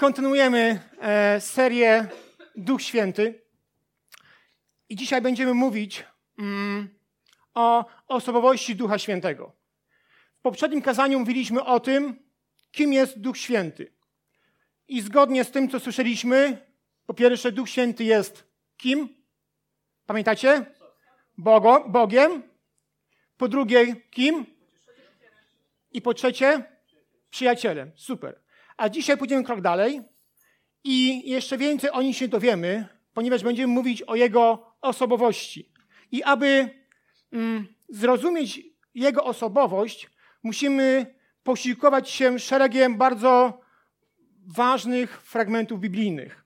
[0.00, 2.08] Kontynuujemy e, serię
[2.56, 3.42] Duch Święty.
[4.88, 6.04] I dzisiaj będziemy mówić
[6.38, 6.88] mm,
[7.54, 9.52] o osobowości Ducha Świętego.
[10.38, 12.22] W poprzednim kazaniu mówiliśmy o tym,
[12.72, 13.92] kim jest Duch Święty.
[14.88, 16.66] I zgodnie z tym, co słyszeliśmy,
[17.06, 18.44] po pierwsze, Duch Święty jest
[18.76, 19.08] kim?
[20.06, 20.64] Pamiętacie?
[21.38, 22.42] Bogo, Bogiem.
[23.36, 24.46] Po drugie, kim?
[25.92, 26.64] I po trzecie,
[27.30, 27.92] przyjacielem.
[27.96, 28.39] Super.
[28.80, 30.02] A dzisiaj pójdziemy krok dalej
[30.84, 35.72] i jeszcze więcej o nim się dowiemy, ponieważ będziemy mówić o jego osobowości.
[36.12, 36.68] I aby
[37.32, 38.60] mm, zrozumieć
[38.94, 40.10] jego osobowość,
[40.42, 43.60] musimy posiłkować się szeregiem bardzo
[44.46, 46.44] ważnych fragmentów biblijnych.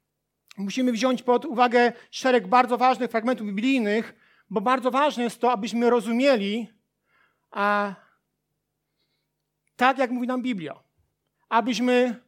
[0.57, 4.15] Musimy wziąć pod uwagę szereg bardzo ważnych fragmentów biblijnych,
[4.51, 6.69] bo bardzo ważne jest to, abyśmy rozumieli
[7.51, 7.95] a,
[9.77, 10.75] tak, jak mówi nam Biblia.
[11.49, 12.24] Abyśmy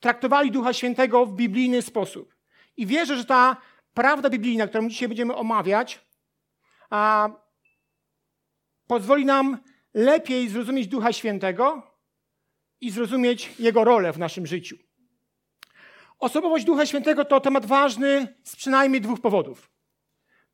[0.00, 2.34] traktowali Ducha Świętego w biblijny sposób.
[2.76, 3.56] I wierzę, że ta
[3.94, 6.06] prawda biblijna, którą dzisiaj będziemy omawiać,
[8.86, 9.58] pozwoli nam
[9.94, 11.82] lepiej zrozumieć Ducha Świętego
[12.80, 14.76] i zrozumieć Jego rolę w naszym życiu.
[16.18, 19.70] Osobowość Ducha Świętego to temat ważny z przynajmniej dwóch powodów.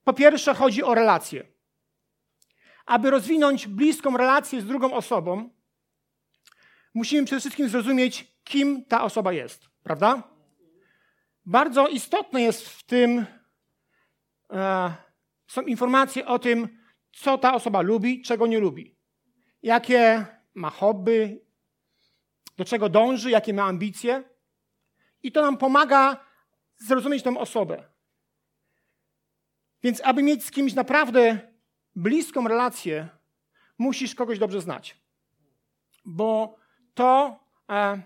[0.05, 1.47] Po pierwsze, chodzi o relacje.
[2.87, 5.51] Aby rozwinąć bliską relację z drugą osobą,
[6.95, 10.23] musimy przede wszystkim zrozumieć, kim ta osoba jest, prawda?
[11.47, 13.27] Bardzo istotne jest w tym,
[14.53, 14.95] e,
[15.47, 16.69] są informacje o tym,
[17.13, 18.97] co ta osoba lubi, czego nie lubi,
[19.63, 21.41] jakie ma hobby,
[22.57, 24.25] do czego dąży, jakie ma ambicje.
[25.23, 26.25] I to nam pomaga
[26.77, 27.85] zrozumieć tę osobę.
[29.83, 31.39] Więc aby mieć z kimś naprawdę
[31.97, 33.09] bliską relację,
[33.79, 34.97] musisz kogoś dobrze znać.
[36.05, 36.57] Bo
[36.95, 38.03] to e,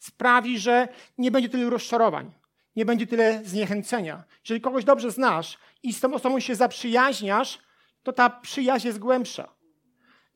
[0.00, 2.32] sprawi, że nie będzie tyle rozczarowań,
[2.76, 4.24] nie będzie tyle zniechęcenia.
[4.44, 7.58] Jeżeli kogoś dobrze znasz i z tą osobą się zaprzyjaźniasz,
[8.02, 9.48] to ta przyjaźń jest głębsza.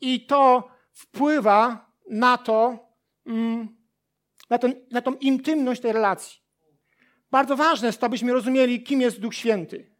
[0.00, 2.88] I to wpływa na to,
[3.26, 3.68] mm,
[4.50, 6.40] na, ten, na tą intymność tej relacji.
[7.30, 9.94] Bardzo ważne jest to, abyśmy rozumieli, kim jest Duch Święty.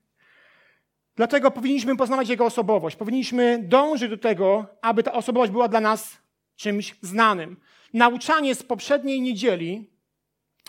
[1.17, 2.97] Dlatego powinniśmy poznawać Jego osobowość.
[2.97, 6.24] Powinniśmy dążyć do tego, aby ta osobowość była dla nas
[6.57, 7.57] czymś znanym.
[7.93, 9.91] Nauczanie z poprzedniej niedzieli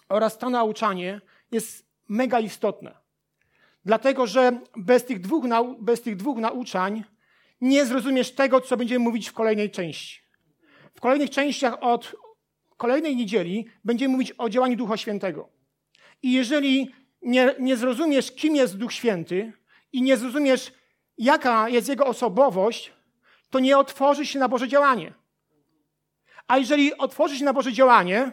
[0.10, 2.96] oraz to nauczanie jest mega istotne.
[3.86, 7.04] Dlatego, że bez tych dwóch, nau bez tych dwóch nauczań
[7.62, 10.22] nie zrozumiesz tego, co będziemy mówić w kolejnej części.
[10.96, 12.16] W kolejnych częściach od
[12.78, 15.50] kolejnej niedzieli będziemy mówić o działaniu Ducha Świętego.
[16.24, 16.92] I jeżeli
[17.22, 19.54] nie, nie zrozumiesz, kim jest Duch Święty
[19.94, 20.74] i nie zrozumiesz,
[21.18, 22.94] jaka jest Jego osobowość,
[23.50, 25.14] to nie otworzysz się na Boże działanie.
[26.48, 28.32] A jeżeli otworzysz się na Boże działanie,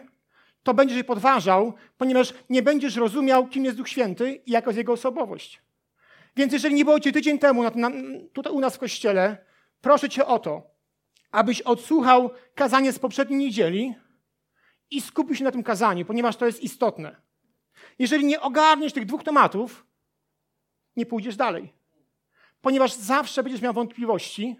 [0.63, 4.77] to będziesz je podważał, ponieważ nie będziesz rozumiał, kim jest Duch Święty i jaka jest
[4.77, 5.61] Jego osobowość.
[6.35, 7.91] Więc jeżeli nie było Cię tydzień temu na,
[8.33, 9.37] tutaj u nas w kościele,
[9.81, 10.61] proszę Cię o to,
[11.31, 13.95] abyś odsłuchał kazanie z poprzedniej niedzieli
[14.91, 17.15] i skupił się na tym kazaniu, ponieważ to jest istotne.
[17.99, 19.85] Jeżeli nie ogarniesz tych dwóch tematów,
[20.95, 21.73] nie pójdziesz dalej.
[22.61, 24.59] Ponieważ zawsze będziesz miał wątpliwości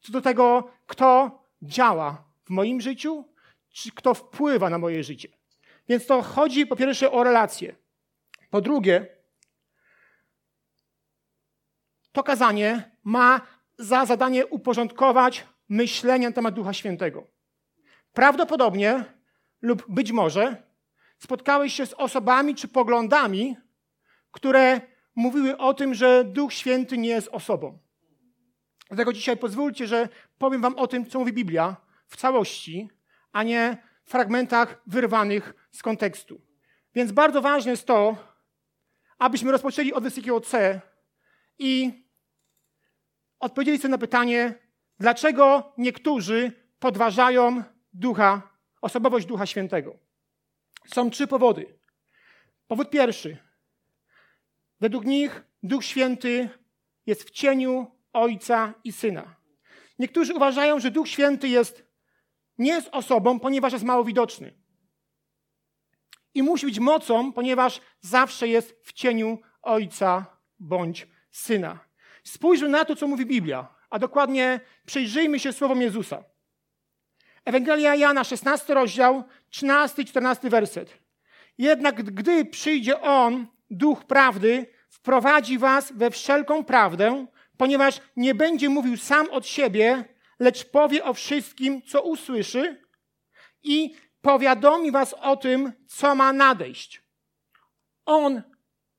[0.00, 3.24] co do tego, kto działa w moim życiu,
[3.72, 5.28] czy kto wpływa na moje życie.
[5.88, 7.76] Więc to chodzi po pierwsze o relacje.
[8.50, 9.06] Po drugie,
[12.12, 13.40] to kazanie ma
[13.78, 17.26] za zadanie uporządkować myślenie na temat Ducha Świętego.
[18.12, 19.04] Prawdopodobnie
[19.62, 20.62] lub być może
[21.18, 23.56] spotkałeś się z osobami czy poglądami,
[24.30, 24.80] które
[25.14, 27.78] mówiły o tym, że Duch Święty nie jest osobą.
[28.88, 32.90] Dlatego dzisiaj pozwólcie, że powiem Wam o tym, co mówi Biblia w całości,
[33.32, 36.40] a nie w fragmentach wyrwanych z kontekstu.
[36.94, 38.16] Więc bardzo ważne jest to,
[39.18, 40.80] abyśmy rozpoczęli od wysokiego C
[41.58, 41.92] i
[43.40, 44.54] odpowiedzieli sobie na pytanie,
[44.98, 47.62] dlaczego niektórzy podważają
[47.92, 48.42] ducha,
[48.80, 49.98] osobowość Ducha Świętego.
[50.86, 51.74] Są trzy powody.
[52.68, 53.36] Powód pierwszy.
[54.80, 56.48] Według nich Duch Święty
[57.06, 59.36] jest w cieniu Ojca i Syna.
[59.98, 61.89] Niektórzy uważają, że Duch Święty jest
[62.60, 64.54] nie jest osobą, ponieważ jest mało widoczny.
[66.34, 70.26] I musi być mocą, ponieważ zawsze jest w cieniu Ojca
[70.58, 71.78] bądź Syna.
[72.24, 76.24] Spójrzmy na to, co mówi Biblia, a dokładnie przyjrzyjmy się słowom Jezusa.
[77.44, 80.98] Ewangelia Jana, 16 rozdział, 13 i 14 werset.
[81.58, 87.26] Jednak gdy przyjdzie On, Duch Prawdy, wprowadzi was we wszelką prawdę,
[87.56, 90.04] ponieważ nie będzie mówił sam od siebie,
[90.40, 92.82] lecz powie o wszystkim, co usłyszy
[93.62, 97.02] i powiadomi was o tym, co ma nadejść.
[98.06, 98.42] On,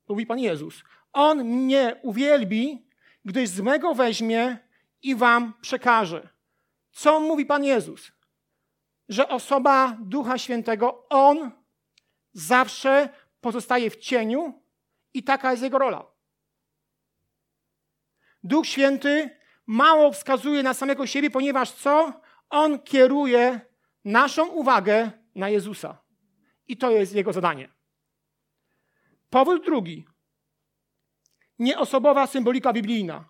[0.08, 0.84] mówi Pan Jezus,
[1.14, 2.88] On mnie uwielbi,
[3.26, 4.58] gdyż z mego weźmie
[5.02, 6.30] i wam przekaże.
[6.92, 8.12] Co mówi Pan Jezus?
[9.10, 11.52] Że osoba Ducha Świętego, On
[12.34, 13.10] zawsze
[13.42, 14.62] pozostaje w cieniu
[15.14, 16.06] i taka jest Jego rola.
[18.44, 19.41] Duch Święty
[19.72, 22.22] mało wskazuje na samego siebie, ponieważ co?
[22.50, 23.60] On kieruje
[24.06, 26.02] naszą uwagę na Jezusa.
[26.68, 27.70] I to jest Jego zadanie.
[29.30, 30.06] Powód drugi.
[31.60, 33.26] Nieosobowa symbolika biblijna.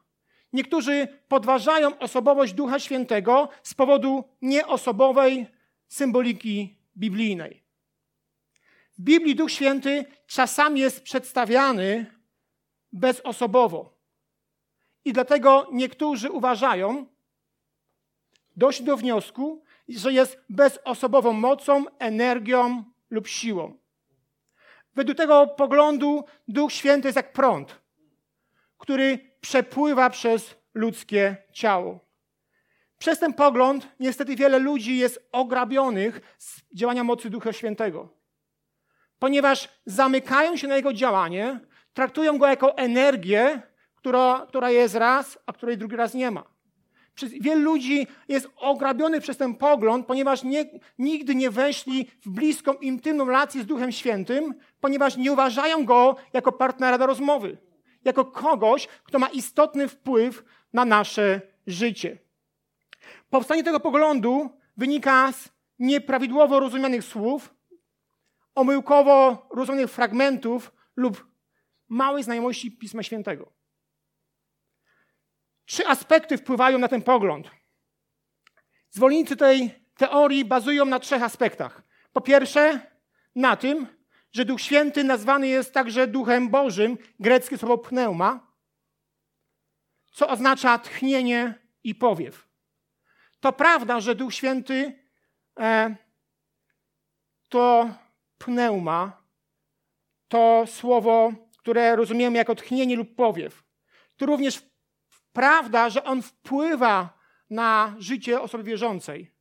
[0.54, 5.48] Niektórzy podważają osobowość Ducha Świętego z powodu nieosobowej
[5.88, 7.64] symboliki biblijnej.
[8.98, 12.06] W Biblii Duch Święty czasami jest przedstawiany
[12.94, 14.01] bezosobowo.
[15.06, 17.06] I dlatego niektórzy uważają,
[18.56, 23.78] dość do wniosku, że jest bezosobową mocą, energią lub siłą.
[24.96, 27.82] Według tego poglądu Duch Święty jest jak prąd,
[28.78, 32.00] który przepływa przez ludzkie ciało.
[32.98, 38.10] Przez ten pogląd niestety wiele ludzi jest ograbionych z działania mocy Ducha Świętego.
[39.20, 41.60] Ponieważ zamykają się na jego działanie,
[41.94, 43.62] traktują go jako energię,
[44.02, 46.44] która, która jest raz, a której drugi raz nie ma.
[47.16, 50.66] Przez wielu ludzi jest ograbionych przez ten pogląd, ponieważ nie,
[51.00, 56.52] nigdy nie weszli w bliską, intymną relację z Duchem Świętym, ponieważ nie uważają go jako
[56.52, 57.58] partnera do rozmowy,
[58.06, 60.44] jako kogoś, kto ma istotny wpływ
[60.74, 62.18] na nasze życie.
[63.30, 65.50] Powstanie tego poglądu wynika z
[65.80, 67.56] nieprawidłowo rozumianych słów,
[68.56, 71.28] omyłkowo rozumianych fragmentów lub
[71.90, 73.61] małej znajomości Pisma Świętego.
[75.72, 77.52] Trzy aspekty wpływają na ten pogląd.
[78.90, 81.84] Zwolennicy tej teorii bazują na trzech aspektach.
[82.14, 82.92] Po pierwsze,
[83.36, 83.88] na tym,
[84.32, 88.54] że Duch Święty nazwany jest także Duchem Bożym, greckie słowo pneuma,
[90.12, 91.54] co oznacza tchnienie
[91.84, 92.48] i powiew.
[93.40, 95.00] To prawda, że Duch Święty
[95.60, 95.96] e,
[97.50, 97.90] to
[98.38, 99.24] pneuma,
[100.28, 103.64] to słowo, które rozumiemy jako tchnienie lub powiew.
[104.18, 104.71] To również
[105.34, 109.32] prawda, że on wpływa na życie osoby wierzącej,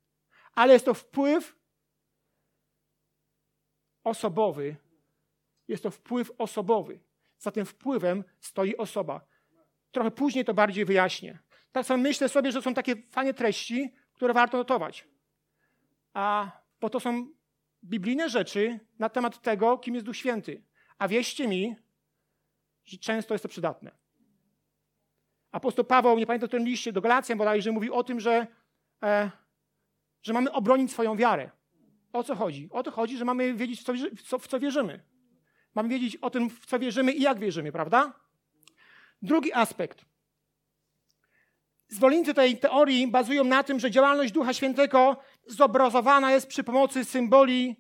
[0.55, 1.57] ale jest to wpływ
[4.05, 4.77] osobowy.
[5.69, 7.01] Jest to wpływ osobowy.
[7.39, 9.21] Za tym wpływem stoi osoba.
[9.91, 11.39] Trochę później to bardziej wyjaśnię.
[11.73, 15.09] Tak samo myślę sobie, że są takie fajne treści, które warto notować.
[16.15, 16.51] A,
[16.81, 17.29] bo to są
[17.85, 20.63] biblijne rzeczy na temat tego, kim jest Duch Święty.
[20.99, 21.77] A wierzcie mi,
[22.85, 23.91] że często jest to przydatne.
[25.53, 28.47] Apostoł Paweł, nie pamiętam którym liście, do Galacjan bodajże, mówi o tym, że,
[29.03, 29.31] e,
[30.23, 31.51] że mamy obronić swoją wiarę.
[32.13, 32.69] O co chodzi?
[32.73, 35.05] O to chodzi, że mamy wiedzieć, w co, w co, w co wierzymy.
[35.75, 38.13] Mamy wiedzieć o tym, w co wierzymy i jak wierzymy, prawda?
[39.23, 40.05] Drugi aspekt.
[41.89, 45.17] Zwolennicy tej teorii bazują na tym, że działalność Ducha Świętego
[45.47, 47.77] zobrazowana jest przy pomocy symboli,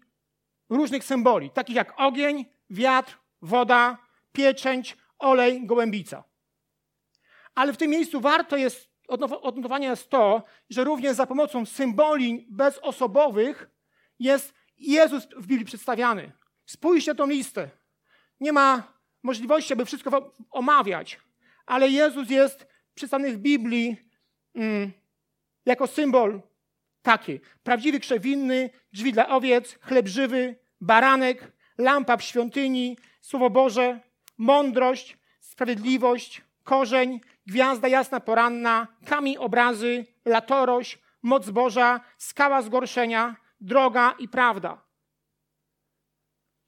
[0.68, 3.98] różnych symboli, takich jak ogień, wiatr, woda,
[4.32, 6.29] pieczęć, olej, gołębica.
[7.60, 8.90] Ale w tym miejscu warto jest
[9.42, 13.70] odnotowania jest to, że również za pomocą symboli bezosobowych
[14.18, 16.32] jest Jezus w Biblii przedstawiany.
[16.66, 17.70] Spójrzcie tą listę.
[18.40, 21.20] Nie ma możliwości, aby wszystko omawiać,
[21.66, 23.96] ale Jezus jest przedstawiony w Biblii
[24.54, 24.92] mm,
[25.66, 26.42] jako symbol
[27.02, 27.40] taki.
[27.62, 34.00] Prawdziwy krzewinny, drzwi dla owiec, chleb żywy, baranek, lampa w świątyni, Słowo Boże,
[34.38, 44.28] mądrość, sprawiedliwość, korzeń, gwiazda jasna poranna, kamień obrazy, latorość, moc Boża, skała zgorszenia, droga i
[44.28, 44.82] prawda.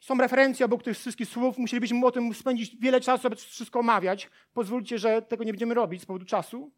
[0.00, 1.58] Są referencje obok tych wszystkich słów.
[1.58, 4.30] Musielibyśmy o tym spędzić wiele czasu, aby wszystko omawiać.
[4.52, 6.72] Pozwólcie, że tego nie będziemy robić z powodu czasu.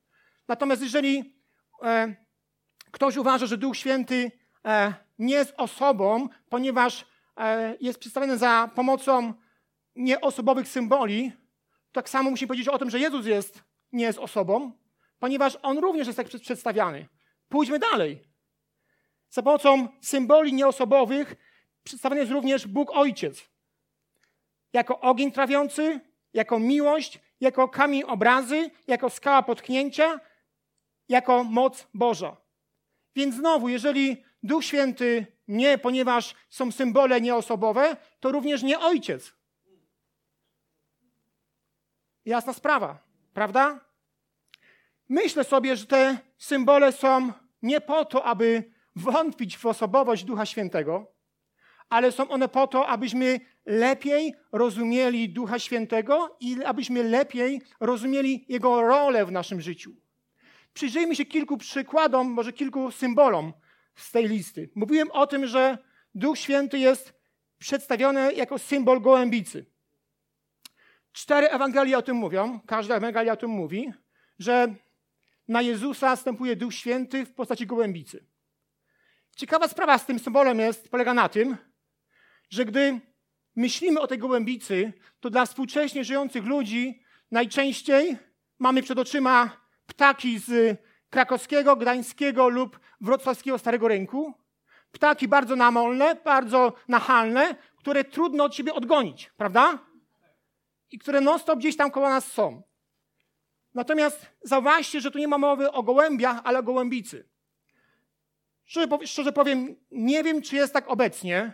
[0.49, 1.35] Natomiast jeżeli
[1.83, 2.15] e,
[2.91, 4.33] ktoś uważa, że Duch Święty
[4.65, 7.07] e, nie jest osobą, ponieważ
[7.37, 9.35] e, jest przedstawiony za pomocą
[9.97, 11.33] nieosobowych symboli,
[11.95, 14.73] tak samo musimy powiedzieć o tym, że Jezus jest nie jest osobą,
[15.19, 17.09] ponieważ on również jest tak przedstawiany.
[17.49, 18.21] Pójdźmy dalej.
[19.31, 21.37] Za pomocą symboli nieosobowych
[21.85, 23.51] przedstawiony jest również Bóg Ojciec.
[24.73, 26.01] Jako ogień trawiący,
[26.33, 30.21] jako miłość, jako kamień obrazy, jako skała potknięcia,
[31.09, 32.37] jako moc Boża.
[33.17, 39.35] Więc znowu, jeżeli Duch Święty nie, ponieważ są symbole nieosobowe, to również nie Ojciec.
[42.25, 42.99] Jasna sprawa.
[43.35, 43.81] Prawda?
[45.09, 51.13] Myślę sobie, że te symbole są nie po to, aby wątpić w osobowość Ducha Świętego,
[51.89, 58.83] ale są one po to, abyśmy lepiej rozumieli Ducha Świętego i abyśmy lepiej rozumieli Jego
[58.83, 59.93] rolę w naszym życiu.
[60.75, 63.53] Przyjrzyjmy się kilku przykładom, może kilku symbolom
[63.97, 64.71] z tej listy.
[64.75, 65.79] Mówiłem o tym, że
[66.15, 67.15] Duch Święty jest
[67.59, 69.74] przedstawiony jako symbol gołębicy.
[71.15, 73.93] Cztery Ewangelie o tym mówią, każda Ewangelia o tym mówi,
[74.39, 74.75] że
[75.49, 78.25] na Jezusa stępuje Duch Święty w postaci gołębicy.
[79.37, 81.57] Ciekawa sprawa z tym symbolem jest, polega na tym,
[82.51, 83.01] że gdy
[83.57, 88.17] myślimy o tej gołębicy, to dla współcześnie żyjących ludzi najczęściej
[88.59, 89.51] mamy przed oczyma
[89.87, 90.79] ptaki z
[91.11, 94.35] krakowskiego, gdańskiego lub wrocławskiego Starego Rynku.
[94.93, 99.94] Ptaki bardzo namolne, bardzo nachalne, które trudno od siebie odgonić, prawda?
[100.91, 102.63] I które non-stop gdzieś tam koło nas są.
[103.75, 107.29] Natomiast zauważcie, że tu nie ma mowy o gołębiach, ale o gołębicy.
[109.05, 111.53] Szczerze, powiem, nie wiem, czy jest tak obecnie,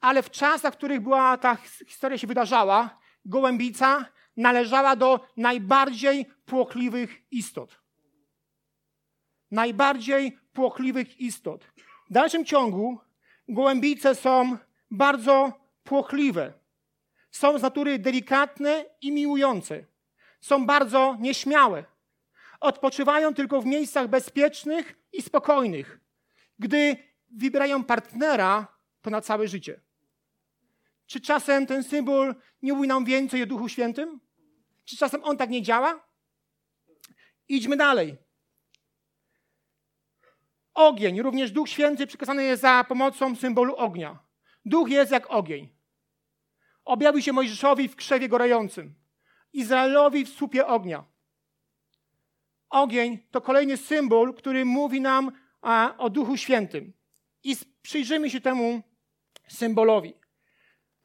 [0.00, 1.56] ale w czasach, w których była ta
[1.86, 4.06] historia się wydarzała, gołębica
[4.36, 7.80] należała do najbardziej płochliwych istot.
[9.50, 11.64] Najbardziej płochliwych istot.
[12.10, 12.98] W dalszym ciągu
[13.48, 14.58] gołębice są
[14.90, 15.52] bardzo
[15.84, 16.63] płochliwe.
[17.34, 19.84] Są z natury delikatne i miłujące.
[20.40, 21.84] Są bardzo nieśmiałe.
[22.60, 26.00] Odpoczywają tylko w miejscach bezpiecznych i spokojnych.
[26.58, 26.96] Gdy
[27.30, 28.66] wybierają partnera,
[29.02, 29.80] to na całe życie.
[31.06, 34.20] Czy czasem ten symbol nie mówi nam więcej o Duchu Świętym?
[34.84, 36.08] Czy czasem on tak nie działa?
[37.48, 38.16] Idźmy dalej.
[40.74, 44.18] Ogień, również Duch Święty przekazany jest za pomocą symbolu ognia.
[44.64, 45.73] Duch jest jak ogień.
[46.84, 48.94] Objawił się Mojżeszowi w krzewie gorącym,
[49.52, 51.04] Izraelowi w słupie ognia.
[52.70, 56.92] Ogień to kolejny symbol, który mówi nam a, o Duchu Świętym.
[57.44, 58.82] I przyjrzymy się temu
[59.48, 60.14] symbolowi.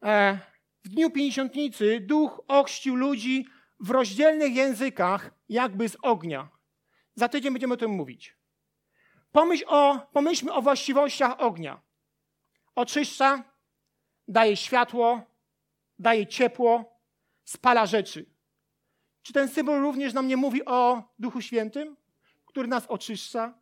[0.03, 0.39] E,
[0.83, 3.47] w dniu pięćdziesiątnicy duch ochrzcił ludzi
[3.79, 6.49] w rozdzielnych językach, jakby z ognia.
[7.15, 8.37] Za tydzień będziemy o tym mówić.
[9.31, 11.81] Pomyśl o, pomyślmy o właściwościach ognia.
[12.75, 13.43] Oczyszcza,
[14.27, 15.21] daje światło,
[15.99, 16.99] daje ciepło,
[17.43, 18.25] spala rzeczy.
[19.21, 21.97] Czy ten symbol również nam nie mówi o Duchu Świętym,
[22.45, 23.59] który nas oczyszcza,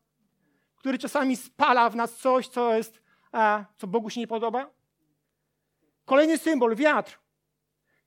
[0.76, 3.02] który czasami spala w nas coś, co jest,
[3.32, 4.74] a, co Bogu się nie podoba?
[6.06, 7.20] Kolejny symbol, wiatr.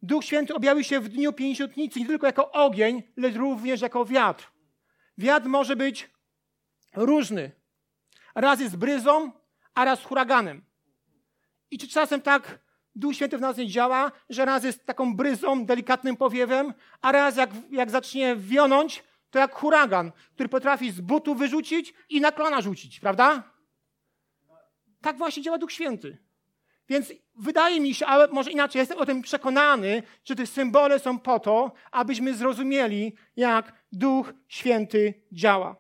[0.03, 4.53] Duch Święty objawił się w dniu pięćdziesiątnicy nie tylko jako ogień, lecz również jako wiatr.
[5.19, 6.11] Wiatr może być
[6.97, 7.53] różny.
[8.35, 9.33] Raz jest bryzą,
[9.75, 10.65] a raz huraganem.
[11.71, 12.59] I czy czasem tak
[12.95, 17.37] Duch Święty w nas nie działa, że raz jest taką bryzą, delikatnym powiewem, a raz
[17.37, 22.61] jak, jak zacznie wionąć, to jak huragan, który potrafi z butu wyrzucić i na klona
[22.61, 23.43] rzucić, prawda?
[25.01, 26.19] Tak właśnie działa Duch Święty.
[26.89, 31.19] Więc wydaje mi się, ale może inaczej, jestem o tym przekonany, że te symbole są
[31.19, 35.80] po to, abyśmy zrozumieli, jak Duch Święty działa.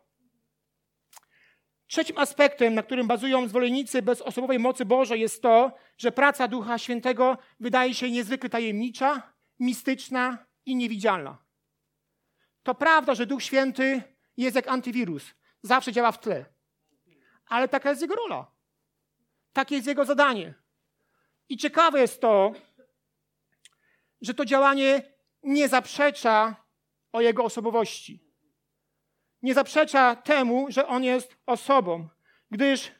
[1.90, 7.38] Trzecim aspektem, na którym bazują zwolennicy bezosobowej mocy Bożej, jest to, że praca Ducha Świętego
[7.60, 11.38] wydaje się niezwykle tajemnicza, mistyczna i niewidzialna.
[12.62, 14.02] To prawda, że Duch Święty
[14.36, 16.44] jest jak antywirus, zawsze działa w tle.
[17.46, 18.50] Ale taka jest jego rola.
[19.52, 20.54] Takie jest jego zadanie.
[21.48, 22.52] I ciekawe jest to,
[24.20, 25.02] że to działanie
[25.42, 26.56] nie zaprzecza
[27.12, 28.29] o jego osobowości.
[29.42, 32.08] Nie zaprzecza temu, że on jest osobą,
[32.50, 32.92] gdyż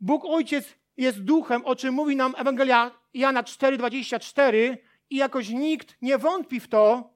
[0.00, 4.76] Bóg Ojciec jest duchem, o czym mówi nam Ewangelia Jana 4:24
[5.10, 7.10] i jakoś nikt nie wątpi w to,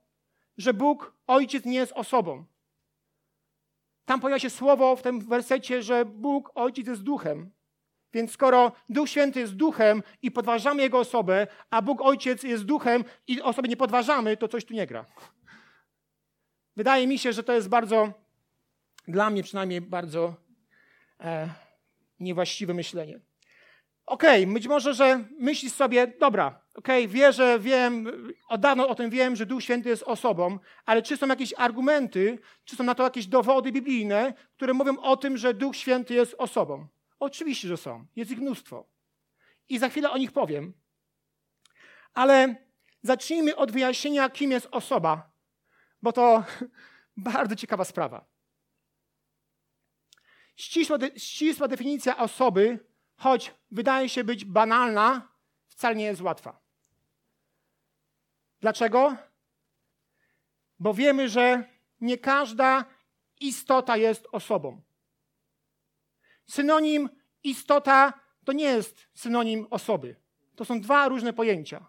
[0.57, 2.45] że Bóg Ojciec nie jest osobą.
[4.05, 7.51] Tam pojawia się słowo w tym wersecie, że Bóg Ojciec jest duchem.
[8.13, 13.05] Więc skoro Duch Święty jest duchem i podważamy Jego osobę, a Bóg Ojciec jest duchem
[13.27, 15.05] i osoby nie podważamy, to coś tu nie gra.
[16.77, 18.13] Wydaje mi się, że to jest bardzo,
[19.11, 20.35] dla mnie przynajmniej bardzo
[21.21, 21.49] e,
[22.21, 23.21] niewłaściwe myślenie.
[24.07, 28.07] Okej, okay, być może, że myślisz sobie, dobra, okej, okay, wierzę, wiem,
[28.49, 32.39] od dawno o tym wiem, że Duch Święty jest osobą, ale czy są jakieś argumenty,
[32.65, 36.35] czy są na to jakieś dowody biblijne, które mówią o tym, że Duch Święty jest
[36.39, 36.87] osobą?
[37.21, 38.07] Oczywiście, że są.
[38.17, 38.89] Jest ich mnóstwo.
[39.69, 40.73] I za chwilę o nich powiem.
[42.15, 42.55] Ale
[43.03, 45.31] zacznijmy od wyjaśnienia, kim jest osoba,
[46.03, 46.45] bo to
[47.17, 48.30] bardzo ciekawa sprawa.
[50.61, 52.79] Ścisła, de ścisła definicja osoby,
[53.17, 55.29] choć wydaje się być banalna,
[55.69, 56.61] wcale nie jest łatwa.
[58.61, 59.17] Dlaczego?
[60.79, 61.65] Bo wiemy, że
[62.01, 62.85] nie każda
[63.41, 64.83] istota jest osobą.
[66.47, 67.09] Synonim
[67.43, 68.13] istota
[68.45, 70.17] to nie jest synonim osoby.
[70.57, 71.87] To są dwa różne pojęcia.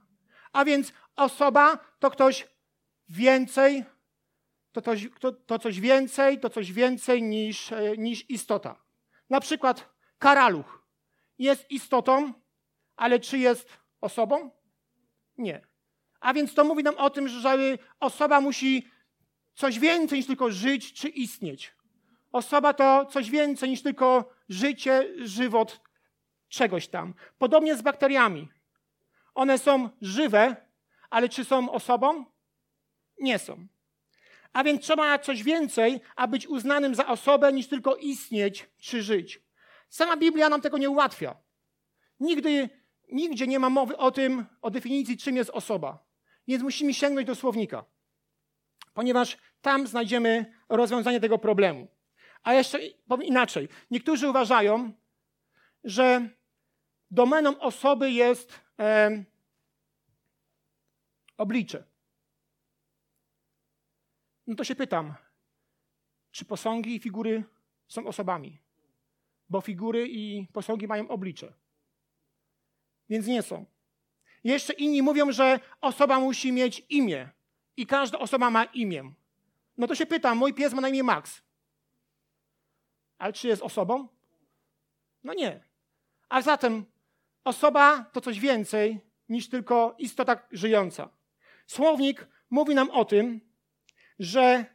[0.53, 2.47] A więc osoba to ktoś
[3.09, 3.85] więcej,
[4.71, 8.81] to coś, to, to coś więcej, to coś więcej niż, e, niż istota.
[9.29, 10.87] Na przykład karaluch
[11.39, 12.33] jest istotą,
[12.95, 13.69] ale czy jest
[14.01, 14.51] osobą?
[15.37, 15.61] Nie.
[16.19, 17.57] A więc to mówi nam o tym, że
[17.99, 18.87] osoba musi
[19.55, 21.73] coś więcej niż tylko żyć czy istnieć.
[22.31, 25.81] Osoba to coś więcej niż tylko życie, żywot
[26.49, 27.13] czegoś tam.
[27.37, 28.47] Podobnie z bakteriami.
[29.35, 30.55] One są żywe,
[31.09, 32.25] ale czy są osobą?
[33.19, 33.67] Nie są.
[34.53, 39.41] A więc trzeba coś więcej, aby być uznanym za osobę, niż tylko istnieć czy żyć.
[39.89, 41.35] Sama Biblia nam tego nie ułatwia.
[42.19, 42.69] Nigdy,
[43.11, 46.05] nigdzie nie ma mowy o tym, o definicji, czym jest osoba.
[46.47, 47.85] Więc musimy sięgnąć do słownika,
[48.93, 51.87] ponieważ tam znajdziemy rozwiązanie tego problemu.
[52.43, 53.69] A jeszcze powiem inaczej.
[53.91, 54.93] Niektórzy uważają,
[55.83, 56.29] że
[57.11, 59.23] domeną osoby jest e,
[61.37, 61.90] oblicze.
[64.51, 65.13] No to się pytam,
[66.31, 67.43] czy posągi i figury
[67.87, 68.59] są osobami?
[69.49, 71.53] Bo figury i posągi mają oblicze.
[73.09, 73.65] Więc nie są.
[74.43, 77.29] Jeszcze inni mówią, że osoba musi mieć imię
[77.77, 79.11] i każda osoba ma imię.
[79.77, 81.41] No to się pytam, mój pies ma na imię Max.
[83.17, 84.07] Ale czy jest osobą?
[85.23, 85.63] No nie.
[86.29, 86.85] A zatem
[87.43, 91.09] osoba to coś więcej niż tylko istota żyjąca.
[91.67, 93.50] Słownik mówi nam o tym,
[94.21, 94.65] że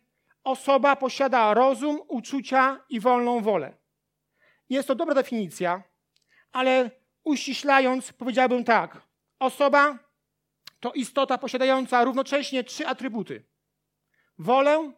[0.44, 3.72] osoba posiada rozum, uczucia i wolną wolę.
[4.70, 5.82] Jest to dobra definicja,
[6.52, 6.90] ale
[7.24, 9.02] uściślając, powiedziałbym tak.
[9.38, 9.98] Osoba
[10.80, 13.44] to istota posiadająca równocześnie trzy atrybuty:
[14.38, 14.92] wolę,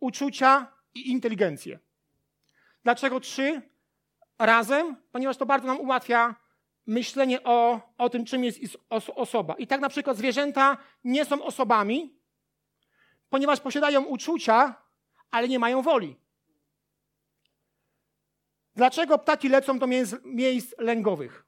[0.00, 1.78] uczucia i inteligencję.
[2.84, 3.62] Dlaczego trzy
[4.38, 4.96] razem?
[5.12, 6.34] Ponieważ to bardzo nam ułatwia
[6.86, 8.60] myślenie o, o tym, czym jest
[9.14, 9.54] osoba.
[9.54, 12.17] I tak na przykład zwierzęta nie są osobami,
[13.28, 14.82] ponieważ posiadają uczucia,
[15.30, 16.16] ale nie mają woli.
[18.74, 21.44] Dlaczego ptaki lecą do miejsc, miejsc lęgowych?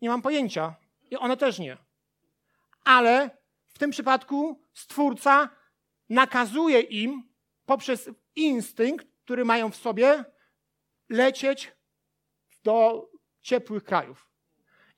[0.00, 0.74] Nie mam pojęcia.
[1.10, 1.76] I one też nie.
[2.84, 3.30] Ale
[3.66, 5.48] w tym przypadku Stwórca
[6.08, 7.28] nakazuje im
[7.66, 10.24] poprzez instynkt, który mają w sobie,
[11.08, 11.72] lecieć
[12.64, 13.08] do
[13.40, 14.28] ciepłych krajów.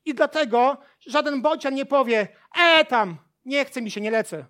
[0.04, 2.28] I dlatego żaden bocian nie powie,
[2.58, 4.46] e tam, nie chce mi się, nie lecę.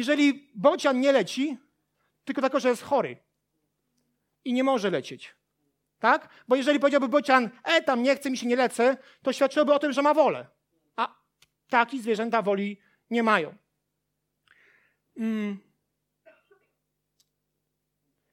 [0.00, 1.58] Jeżeli bocian nie leci,
[2.24, 3.16] tylko dlatego, że jest chory
[4.44, 5.34] i nie może lecieć.
[5.98, 6.28] Tak?
[6.48, 9.78] Bo jeżeli powiedziałby bocian, e tam nie chce mi się, nie lecę, to świadczyłoby o
[9.78, 10.46] tym, że ma wolę.
[10.96, 11.14] A
[11.68, 13.54] taki zwierzęta woli nie mają.
[15.18, 15.58] Hmm.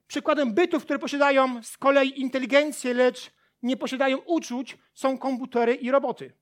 [0.08, 3.32] Przykładem bytów, które posiadają z kolei inteligencję, lecz
[3.64, 6.34] nie posiadają uczuć, są komputery i roboty.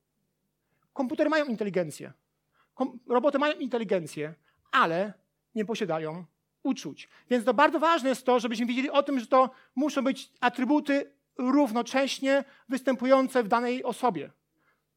[0.94, 2.14] Komputery mają inteligencję.
[2.74, 4.36] Kom roboty mają inteligencję,
[4.76, 5.14] ale
[5.56, 6.26] nie posiadają
[6.64, 7.10] uczuć.
[7.30, 11.12] Więc to bardzo ważne jest to, żebyśmy wiedzieli o tym, że to muszą być atrybuty
[11.38, 14.32] równocześnie występujące w danej osobie.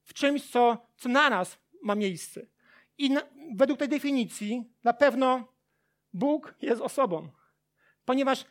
[0.03, 2.41] W czymś, co, co naraz ma miejsce.
[2.99, 3.23] I na,
[3.55, 5.53] według tej definicji na pewno
[6.12, 7.29] Bóg jest osobą,
[8.05, 8.45] ponieważ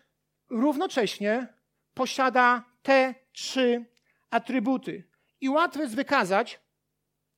[0.50, 1.54] równocześnie
[1.94, 3.86] posiada te trzy
[4.30, 5.04] atrybuty.
[5.42, 6.60] I łatwo jest wykazać,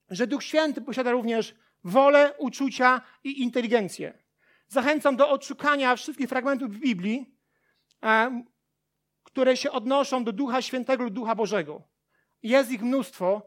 [0.10, 4.14] że Duch Święty posiada również wolę, uczucia i inteligencję.
[4.68, 7.36] Zachęcam do odszukania wszystkich fragmentów Biblii,
[9.24, 11.82] które się odnoszą do Ducha Świętego lub Ducha Bożego.
[12.44, 13.42] Jest ich mnóstwo.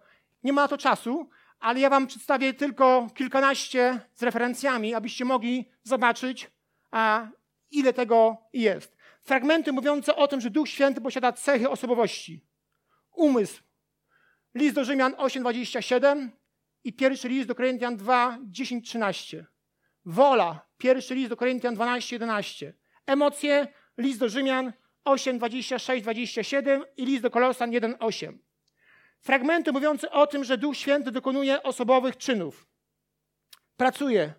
[0.44, 6.50] Nie ma to czasu, ale ja Wam przedstawię tylko kilkanaście z referencjami, abyście mogli zobaczyć,
[7.70, 8.96] ile tego jest.
[9.22, 12.44] Fragmenty mówiące o tym, że Duch Święty posiada cechy osobowości.
[13.12, 13.62] Umysł.
[14.54, 16.28] List do Rzymian 8:27
[16.84, 19.46] i pierwszy list do Koryntian 2, 10, 13.
[20.04, 20.66] Wola.
[20.78, 22.74] Pierwszy list do Koryntian 12, 11.
[23.06, 23.68] Emocje.
[23.98, 24.72] List do Rzymian
[25.04, 28.38] 8, 26, 27 i list do Kolosan 1, 8.
[29.20, 32.66] Fragmenty mówiące o tym, że Duch Święty dokonuje osobowych czynów.
[33.76, 34.34] Pracuje.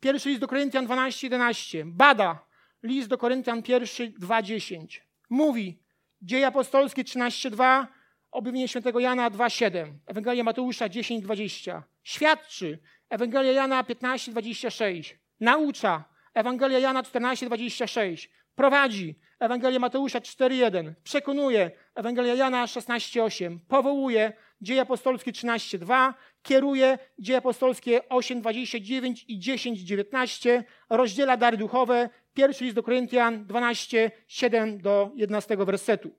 [0.00, 1.84] Pierwszy list do Koryntian 12, 11.
[1.86, 2.48] Bada.
[2.82, 5.06] List do Koryntian 1, 2, 10.
[5.30, 5.82] Mówi.
[6.22, 7.88] Dzieje apostolskie 13, 2.
[8.30, 9.98] Objawienie świętego Jana 2, 7.
[10.06, 11.82] Ewangelia Mateusza 10, 20.
[12.02, 12.78] Świadczy.
[13.10, 15.18] Ewangelia Jana 15, 26.
[15.40, 16.04] Naucza.
[16.34, 18.30] Ewangelia Jana 14, 26.
[18.54, 19.18] Prowadzi.
[19.40, 20.92] Ewangelia Mateusza 4.1.
[21.02, 21.70] Przekonuje.
[21.94, 23.58] Ewangelia Jana 16.8.
[23.68, 24.32] Powołuje.
[24.60, 26.14] Dzieje apostolskie 13.2.
[26.42, 26.98] Kieruje.
[27.18, 30.62] Dzieje apostolskie 8.29 i 10.19.
[30.90, 32.10] Rozdziela dary duchowe.
[32.34, 36.10] Pierwszy list do Koryntian 12, 7 do 11 wersetu.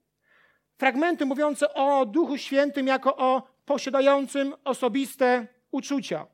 [0.80, 6.26] Fragmenty mówiące o Duchu Świętym jako o posiadającym osobiste uczucia.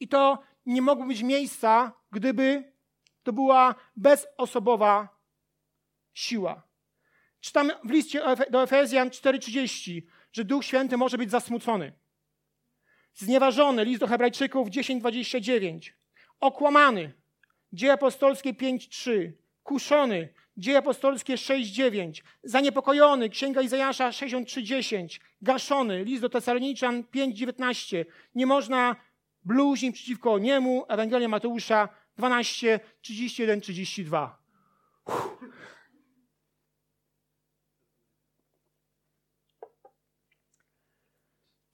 [0.00, 2.72] I to nie mogło być miejsca, gdyby
[3.22, 5.08] to była bezosobowa
[6.14, 6.62] siła.
[7.40, 11.92] Czytamy w liście do Efezjan 4:30, że Duch Święty może być zasmucony.
[13.14, 15.92] Znieważony, list do Hebrajczyków 10:29.
[16.40, 17.12] Okłamany,
[17.72, 19.32] dzieje apostolskie 5:3.
[19.62, 22.22] Kuszony, dzieje apostolskie 6:9.
[22.42, 25.20] Zaniepokojony, księga Izajasza 63:10.
[25.42, 28.04] Gaszony, list do Tesaloniczan 5:19.
[28.34, 28.96] Nie można
[29.44, 34.38] bluźnić przeciwko niemu, Ewangelia Mateusza 12, 31, 32.
[35.06, 35.36] Uff.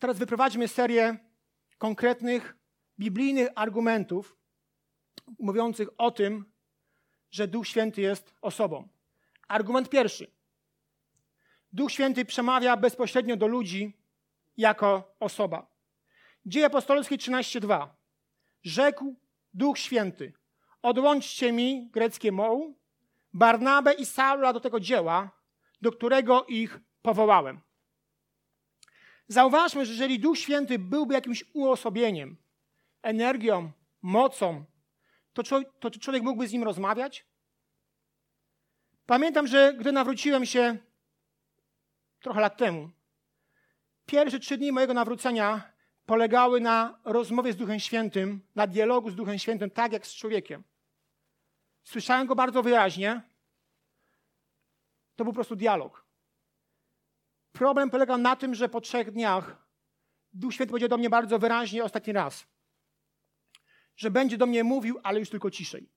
[0.02, 1.16] Teraz wyprowadźmy serię
[1.78, 2.56] konkretnych
[2.98, 4.36] biblijnych argumentów
[5.38, 6.51] mówiących o tym,
[7.32, 8.88] że Duch Święty jest osobą.
[9.48, 10.30] Argument pierwszy.
[11.72, 13.96] Duch Święty przemawia bezpośrednio do ludzi
[14.56, 15.66] jako osoba.
[16.46, 17.88] Dzieje apostolskie 13:2.
[18.62, 19.16] Rzekł
[19.54, 20.32] Duch Święty:
[20.82, 22.74] Odłączcie mi, greckie moł,
[23.32, 25.30] Barnabę i Saula do tego dzieła,
[25.82, 27.60] do którego ich powołałem.
[29.28, 32.36] Zauważmy, że jeżeli Duch Święty byłby jakimś uosobieniem,
[33.02, 34.64] energią, mocą,
[35.32, 35.42] to,
[35.80, 37.26] to czy człowiek mógłby z nim rozmawiać?
[39.06, 40.76] Pamiętam, że gdy nawróciłem się
[42.20, 42.90] trochę lat temu,
[44.06, 45.72] pierwsze trzy dni mojego nawrócenia
[46.06, 50.64] polegały na rozmowie z Duchem Świętym, na dialogu z Duchem Świętym, tak jak z człowiekiem.
[51.84, 53.22] Słyszałem go bardzo wyraźnie.
[55.16, 56.06] To był po prostu dialog.
[57.52, 59.56] Problem polegał na tym, że po trzech dniach
[60.32, 62.46] Duch Święty powiedział do mnie bardzo wyraźnie ostatni raz,
[64.02, 65.88] że będzie do mnie mówił, ale już tylko ciszej.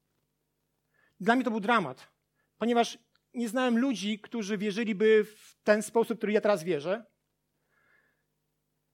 [1.20, 2.08] Dla mnie to był dramat,
[2.58, 2.98] ponieważ
[3.34, 7.06] nie znałem ludzi, którzy wierzyliby w ten sposób, który ja teraz wierzę.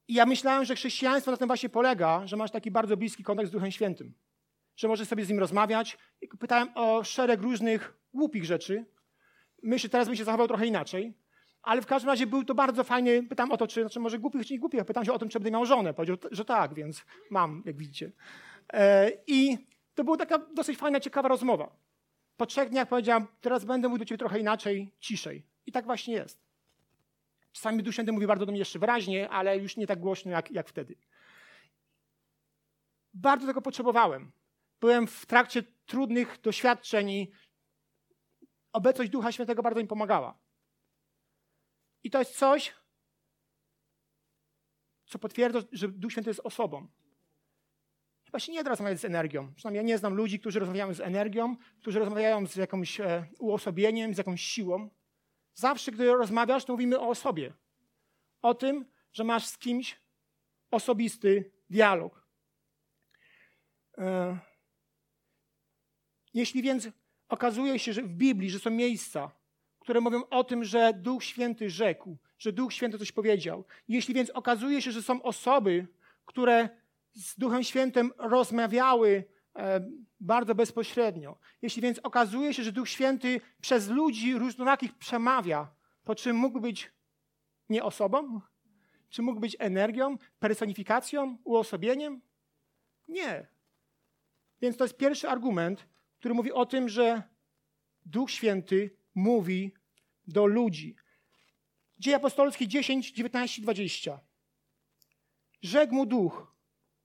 [0.08, 3.50] I ja myślałem, że chrześcijaństwo na tym właśnie polega, że masz taki bardzo bliski kontakt
[3.50, 4.14] z Duchem Świętym,
[4.76, 5.98] że możesz sobie z nim rozmawiać.
[6.22, 8.86] I pytałem o szereg różnych głupich rzeczy.
[9.64, 11.14] Myślę, teraz bym się zachował trochę inaczej.
[11.62, 13.24] Ale w każdym razie był to bardzo fajny.
[13.24, 14.86] Pytam o to, czy znaczy może głupich, czy nie głupich.
[14.86, 15.94] Pytam się o tym, czy będę miał żonę.
[15.94, 18.12] Powiedział, że tak, więc mam, jak widzicie.
[18.74, 19.58] E, I
[19.96, 21.76] to była taka dosyć fajna, ciekawa rozmowa.
[22.38, 25.46] Po trzech dniach powiedziałam, teraz będę mówił do ciebie trochę inaczej, ciszej.
[25.66, 26.40] I tak właśnie jest.
[27.52, 30.52] Czasami Duch Święty mówi bardzo do mnie jeszcze wyraźnie, ale już nie tak głośno jak,
[30.52, 30.96] jak wtedy.
[33.14, 34.32] Bardzo tego potrzebowałem.
[34.82, 37.32] Byłem w trakcie trudnych doświadczeń i
[38.74, 40.38] obecność Ducha Świętego bardzo mi pomagała.
[42.04, 42.74] I to jest coś,
[45.06, 46.88] co potwierdza, że Duch Święty jest osobą.
[48.38, 49.54] Się nie da rozmawiać z energią.
[49.54, 54.14] Przynajmniej ja nie znam ludzi, którzy rozmawiają z energią, którzy rozmawiają z jakimś e, uosobieniem,
[54.14, 54.90] z jakąś siłą.
[55.54, 57.54] Zawsze, gdy rozmawiasz, to mówimy o osobie.
[58.42, 60.00] O tym, że masz z kimś
[60.72, 62.28] osobisty dialog.
[63.98, 64.38] E,
[66.34, 66.90] jeśli więc
[67.30, 69.32] okazuje się, że w Biblii, że są miejsca,
[69.80, 73.66] które mówią o tym, że Duch Święty rzekł, że Duch Święty coś powiedział.
[73.88, 75.88] Jeśli więc okazuje się, że są osoby,
[76.26, 76.81] które
[77.14, 79.24] z Duchem Świętym rozmawiały
[79.56, 86.16] e, bardzo bezpośrednio, jeśli więc okazuje się, że Duch Święty przez ludzi różnorakich przemawia, to
[86.16, 86.92] czy mógł być
[87.70, 88.42] nie osobą?
[89.10, 92.22] Czy mógł być energią, personifikacją, uosobieniem?
[93.08, 93.48] Nie.
[94.62, 95.88] Więc to jest pierwszy argument,
[96.20, 97.24] który mówi o tym, że
[98.06, 99.74] Duch Święty mówi
[100.28, 100.96] do ludzi.
[102.00, 104.20] Dzieje apostolskie 10, 19, 20.
[105.62, 106.51] Rzekł mu duch,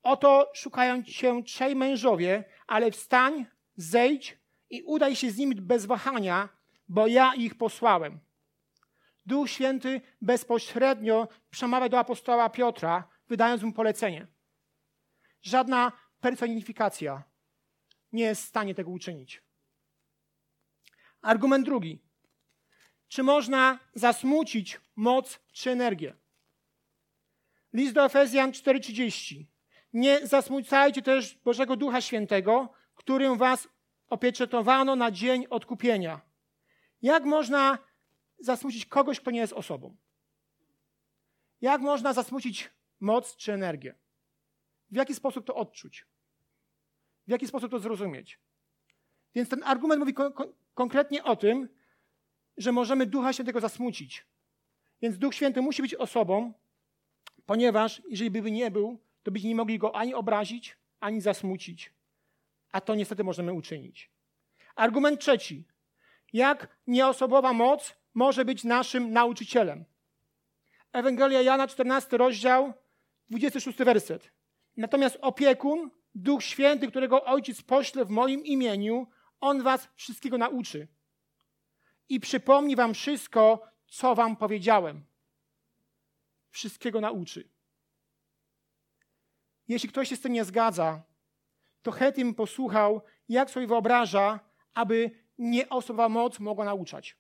[0.07, 4.39] oto szukają cię trzej mężowie, ale wstań, zejdź
[4.71, 6.49] i udaj się z nimi bez wahania,
[6.89, 8.21] bo ja ich posłałem.
[9.27, 14.27] Duch Święty bezpośrednio przemawia do apostoła Piotra, wydając mu polecenie.
[15.43, 17.23] Żadna personifikacja
[18.13, 19.43] nie jest w stanie tego uczynić.
[21.23, 22.03] Argument drugi.
[23.09, 26.17] Czy można zasmucić moc czy energię?
[27.73, 29.56] List do Efezjan 4:30.
[29.97, 33.69] Nie zasmucajcie też Bożego Ducha Świętego, którym was
[34.09, 36.21] opieczętowano na dzień odkupienia.
[37.03, 37.79] Jak można
[38.39, 39.97] zasmucić kogoś, kto nie jest osobą?
[41.61, 43.95] Jak można zasmucić moc czy energię?
[44.91, 46.07] W jaki sposób to odczuć?
[47.27, 48.41] W jaki sposób to zrozumieć?
[49.35, 50.33] Więc ten argument mówi kon
[50.75, 51.69] konkretnie o tym,
[52.57, 54.27] że możemy Ducha Świętego zasmucić.
[55.03, 56.53] Więc Duch Święty musi być osobą,
[57.47, 61.93] ponieważ jeżeli by nie był, to byśmy nie mogli go ani obrazić, ani zasmucić.
[62.73, 64.11] A to niestety możemy uczynić.
[64.77, 65.65] Argument trzeci.
[66.33, 69.85] Jak nieosobowa moc może być naszym nauczycielem.
[70.93, 72.73] Ewangelia Jana, 14 rozdział,
[73.31, 74.33] 26 werset.
[74.77, 79.07] Natomiast opiekun, Duch Święty, którego Ojciec pośle w moim imieniu,
[79.41, 80.89] On was wszystkiego nauczy.
[82.09, 85.05] I przypomni wam wszystko, co wam powiedziałem.
[86.51, 87.56] Wszystkiego nauczy.
[89.69, 91.03] Jeśli ktoś się z tym nie zgadza,
[91.83, 94.41] to chętnie bym posłuchał, jak sobie wyobraża,
[94.75, 97.17] aby nieosobowa moc mogła nauczać.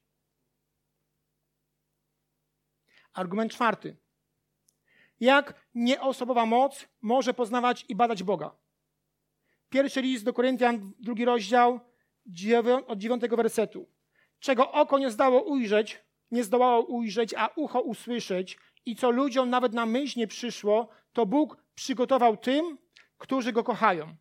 [3.12, 3.96] Argument czwarty.
[5.20, 8.56] Jak nieosobowa moc może poznawać i badać Boga?
[9.68, 11.80] Pierwszy list do Koryntian, drugi rozdział,
[12.86, 13.88] od dziewiątego wersetu.
[14.38, 19.72] Czego oko nie zdało ujrzeć, nie zdołało ujrzeć, a ucho usłyszeć i co ludziom nawet
[19.72, 22.78] na myśl nie przyszło, to Bóg przygotował tym,
[23.18, 24.16] którzy Go kochają.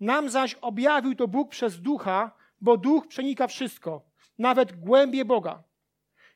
[0.00, 4.02] Nam zaś objawił to Bóg przez Ducha, bo Duch przenika wszystko,
[4.38, 5.62] nawet głębie Boga.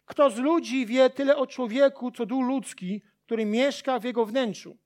[0.04, 4.76] Kto z ludzi wie tyle o człowieku, co duch ludzki, który mieszka w jego wnętrzu?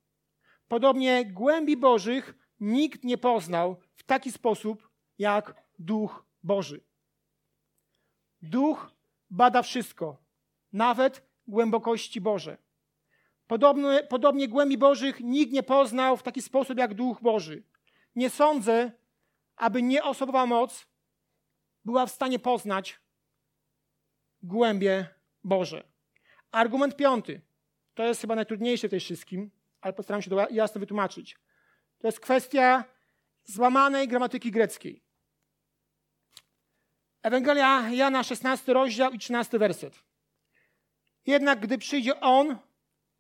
[0.69, 6.81] Podobnie głębi Bożych nikt nie poznał w taki sposób jak Duch Boży.
[8.43, 8.91] Duch
[9.31, 10.17] bada wszystko,
[10.73, 12.57] nawet głębokości Boże.
[14.09, 17.63] Podobnie, głębi Bożych nikt nie poznał w taki sposób jak Duch Boży.
[18.17, 18.93] Nie sądzę,
[19.57, 20.87] aby nieosobowa moc
[21.85, 23.01] była w stanie poznać
[24.43, 25.07] głębie
[25.45, 25.85] Boże.
[26.51, 27.41] Argument piąty.
[27.95, 31.39] To jest chyba najtrudniejsze w tej wszystkim, ale postaram się to jasno wytłumaczyć.
[31.99, 32.85] To jest kwestia
[33.45, 35.03] złamanej gramatyki greckiej.
[37.23, 40.08] Ewangelia Jana, 16 rozdział i 13 werset.
[41.29, 42.59] Jednak gdy przyjdzie On,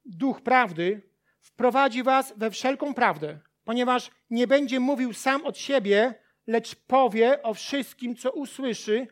[0.04, 1.02] Duch Prawdy,
[1.40, 6.14] wprowadzi was we wszelką prawdę, ponieważ nie będzie mówił sam od siebie,
[6.46, 9.06] lecz powie o wszystkim, co usłyszy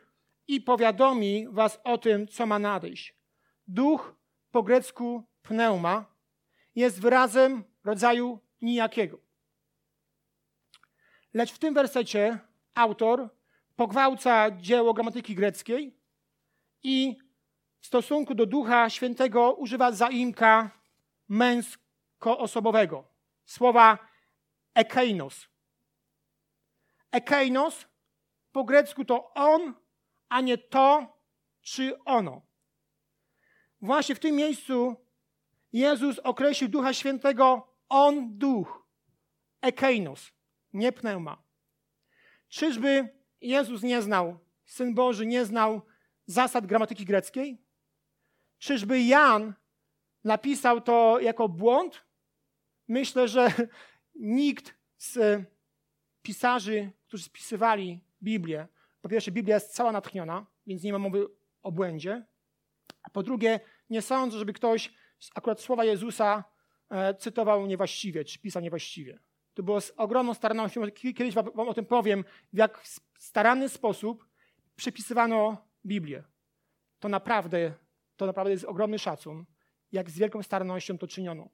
[0.49, 3.15] i powiadomi was o tym, co ma nadejść.
[3.67, 4.17] Duch
[4.51, 6.15] po grecku pneuma
[6.75, 9.19] jest wyrazem rodzaju nijakiego.
[11.35, 12.39] Lecz w tym wersecie
[12.75, 13.29] autor
[13.77, 15.97] pogwałca dzieło gramatyki greckiej
[16.83, 17.26] i
[17.87, 20.71] w stosunku do Ducha Świętego używa zaimka
[21.29, 23.05] męsko-osobowego.
[23.45, 23.99] Słowa
[24.75, 25.49] ekeinos.
[27.13, 27.87] Ekeinos
[28.53, 29.75] po grecku to on,
[30.29, 31.19] a nie to
[31.61, 32.43] czy ono.
[33.81, 34.97] Właśnie w tym miejscu
[35.73, 38.87] Jezus określił Ducha Świętego on duch.
[39.61, 40.33] Ekeinos,
[40.73, 41.43] nie pneuma.
[42.49, 43.09] Czyżby
[43.41, 45.81] Jezus nie znał, Syn Boży nie znał
[46.27, 47.66] zasad gramatyki greckiej?
[48.59, 49.55] Czyżby Jan
[50.25, 52.05] napisał to jako błąd?
[52.89, 53.53] Myślę, że
[54.15, 55.43] nikt z
[56.23, 58.69] pisarzy, którzy spisywali Biblię,
[59.07, 61.27] po pierwsze, Biblia jest cała natchniona, więc nie ma mowy
[61.63, 62.27] o błędzie.
[63.03, 64.93] A po drugie, nie sądzę, żeby ktoś
[65.35, 66.45] akurat słowa Jezusa
[66.91, 69.21] e, cytował niewłaściwie, czy pisał niewłaściwie.
[69.55, 72.83] To było z ogromną starannością, kiedyś wam o tym powiem, w jak
[73.19, 74.27] staranny sposób
[74.77, 76.25] przepisywano Biblię.
[76.99, 77.75] To naprawdę,
[78.17, 79.45] to naprawdę jest ogromny szacun,
[79.93, 81.49] jak z wielką starannością to czyniono.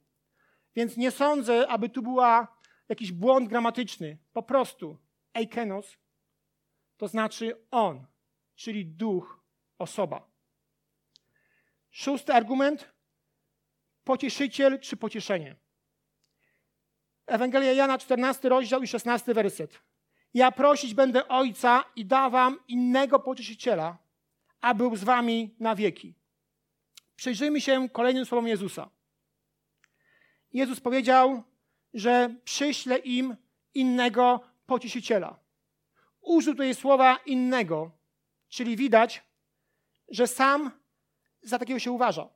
[0.76, 4.18] Więc nie sądzę, aby tu była jakiś błąd gramatyczny.
[4.32, 4.98] Po prostu
[5.34, 5.96] eikenos
[6.96, 8.06] to znaczy on,
[8.54, 9.40] czyli duch,
[9.78, 10.30] osoba.
[11.90, 12.92] Szósty argument.
[14.04, 15.56] Pocieszyciel czy pocieszenie.
[17.26, 19.80] Ewangelia Jana, 14 rozdział i 16 werset.
[20.34, 23.98] Ja prosić będę Ojca i dawam innego pocieszyciela,
[24.60, 26.14] a był z wami na wieki.
[27.22, 28.90] Przyjrzyjmy się kolejnym słowom Jezusa.
[30.52, 31.42] Jezus powiedział,
[31.94, 33.36] że przyśle im
[33.74, 35.38] innego pocieszyciela.
[36.20, 37.90] Użył tutaj słowa innego,
[38.48, 39.22] czyli widać,
[40.08, 40.70] że sam
[41.42, 42.28] za takiego się uważa.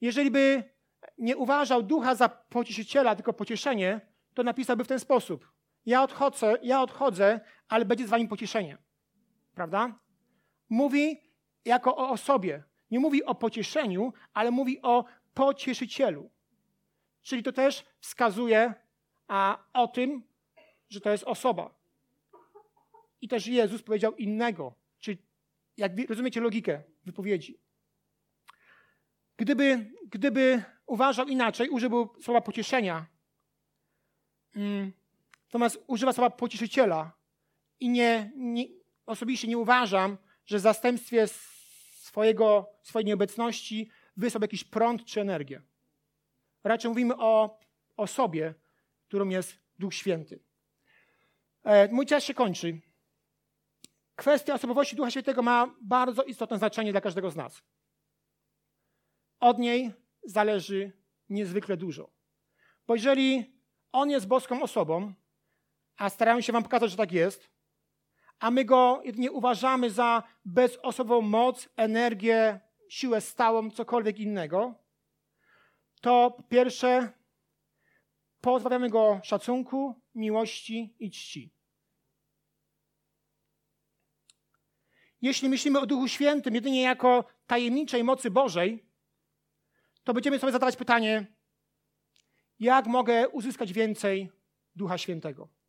[0.00, 0.64] Jeżeli by
[1.18, 4.00] nie uważał ducha za pocieszyciela, tylko pocieszenie,
[4.34, 5.52] to napisałby w ten sposób.
[5.86, 8.78] Ja odchodzę, ja odchodzę, ale będzie z wami pocieszenie.
[9.54, 9.98] Prawda?
[10.68, 11.20] Mówi
[11.64, 12.71] jako o osobie.
[12.92, 16.30] Nie mówi o pocieszeniu, ale mówi o pocieszycielu.
[17.22, 18.74] Czyli to też wskazuje
[19.28, 20.22] a, o tym,
[20.88, 21.74] że to jest osoba.
[23.20, 24.74] I też Jezus powiedział innego.
[24.98, 25.18] Czyli
[25.76, 27.58] jak rozumiecie logikę wypowiedzi.
[29.36, 33.06] Gdyby, gdyby uważał inaczej, użyłby słowa pocieszenia,
[34.56, 34.92] mm,
[35.44, 37.12] natomiast używa słowa pocieszyciela
[37.80, 38.64] i nie, nie,
[39.06, 41.26] osobiście nie uważam, że w zastępstwie
[42.12, 45.62] swojego, swojej nieobecności wysłał jakiś prąd czy energię.
[46.64, 47.60] Raczej mówimy o
[47.96, 48.54] osobie,
[49.08, 50.40] którą jest Duch Święty.
[51.64, 52.80] E, mój czas się kończy.
[54.16, 57.62] kwestia osobowości Ducha Świętego ma bardzo istotne znaczenie dla każdego z nas.
[59.40, 59.92] Od niej
[60.24, 60.92] zależy
[61.28, 62.10] niezwykle dużo.
[62.86, 63.56] Bo jeżeli
[63.92, 65.14] On jest boską osobą,
[65.96, 67.50] a staramy się Wam pokazać, że tak jest,
[68.42, 74.74] a my Go jedynie uważamy za bezosobową moc, energię, siłę stałą, cokolwiek innego,
[76.00, 77.12] to po pierwsze
[78.40, 81.54] pozbawiamy Go szacunku, miłości i czci.
[85.20, 88.86] Jeśli myślimy o Duchu Świętym jedynie jako tajemniczej mocy Bożej,
[90.04, 91.26] to będziemy sobie zadawać pytanie,
[92.58, 94.30] jak mogę uzyskać więcej
[94.76, 95.61] Ducha Świętego?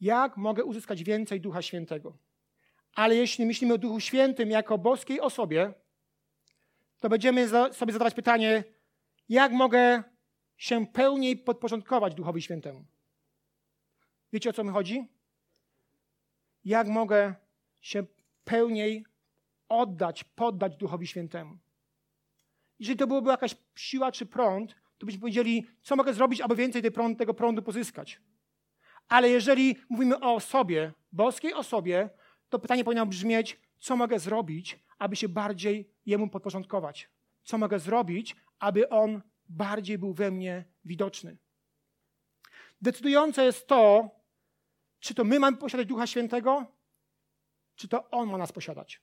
[0.00, 2.16] Jak mogę uzyskać więcej Ducha Świętego?
[2.94, 5.74] Ale jeśli myślimy o Duchu Świętym jako boskiej osobie,
[7.00, 8.64] to będziemy sobie zadawać pytanie,
[9.28, 10.02] jak mogę
[10.56, 12.84] się pełniej podporządkować Duchowi Świętemu?
[14.32, 15.08] Wiecie o co mi chodzi?
[16.64, 17.34] Jak mogę
[17.80, 18.04] się
[18.44, 19.06] pełniej
[19.68, 21.58] oddać, poddać Duchowi Świętemu?
[22.78, 26.82] Jeżeli to byłoby jakaś siła czy prąd, to byśmy powiedzieli, co mogę zrobić, aby więcej
[27.18, 28.20] tego prądu pozyskać.
[29.08, 32.10] Ale jeżeli mówimy o osobie, boskiej osobie,
[32.48, 37.10] to pytanie powinno brzmieć, co mogę zrobić, aby się bardziej Jemu podporządkować?
[37.42, 41.38] Co mogę zrobić, aby On bardziej był we mnie widoczny?
[42.80, 44.10] Decydujące jest to,
[45.00, 46.66] czy to my mamy posiadać Ducha Świętego,
[47.74, 49.02] czy to On ma nas posiadać.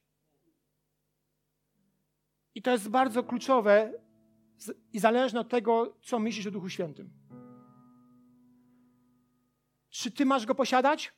[2.55, 3.93] I to jest bardzo kluczowe
[4.93, 7.20] i zależne od tego, co myślisz o Duchu Świętym.
[9.91, 11.13] Czy ty masz go posiadać?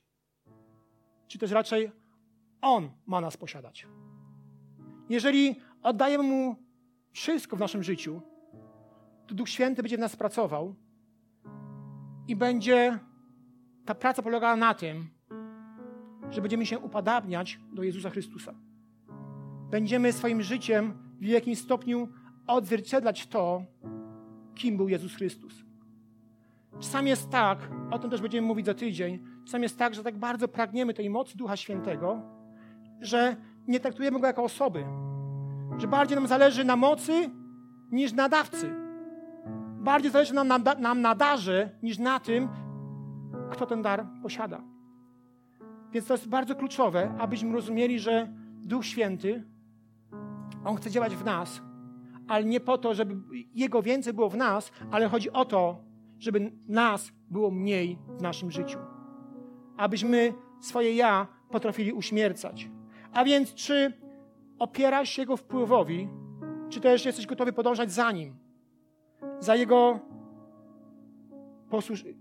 [1.28, 1.92] Czy też raczej
[2.62, 3.88] on ma nas posiadać?
[5.10, 6.56] Jeżeli oddajemy mu
[7.12, 8.22] wszystko w naszym życiu,
[9.28, 10.76] to Duch Święty będzie w nas pracował
[12.28, 13.00] i będzie
[13.86, 15.10] ta praca polegała na tym,
[16.30, 18.54] że będziemy się upadabniać do Jezusa Chrystusa.
[19.70, 22.10] Będziemy swoim życiem w jakimś stopniu
[22.48, 23.64] odzwierciedlać to,
[24.56, 25.73] kim był Jezus Chrystus.
[26.84, 27.60] Czasami jest tak,
[27.92, 31.10] o tym też będziemy mówić za tydzień, czasami jest tak, że tak bardzo pragniemy tej
[31.10, 32.22] mocy Ducha Świętego,
[33.02, 33.36] że
[33.68, 34.86] nie traktujemy Go jako osoby.
[35.78, 37.30] Że bardziej nam zależy na mocy
[37.92, 38.74] niż na dawcy.
[39.80, 42.50] Bardziej zależy nam na, nam na darze niż na tym,
[43.52, 44.62] kto ten dar posiada.
[45.92, 48.28] Więc to jest bardzo kluczowe, abyśmy rozumieli, że
[48.64, 49.44] Duch Święty,
[50.66, 51.62] On chce działać w nas,
[52.28, 53.16] ale nie po to, żeby
[53.54, 55.93] Jego więcej było w nas, ale chodzi o to,
[56.24, 58.80] żeby nas było mniej w naszym życiu.
[59.78, 62.70] Abyśmy swoje ja potrafili uśmiercać.
[63.14, 63.94] A więc, czy
[64.60, 66.10] opierasz się Jego wpływowi,
[66.70, 68.36] czy też jesteś gotowy podążać za Nim,
[69.40, 70.00] za Jego